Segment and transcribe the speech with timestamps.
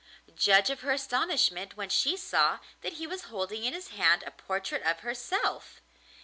[0.35, 4.31] Judge of her astonishment when she saw that he was holding in his hand a
[4.31, 5.79] portrait of herself!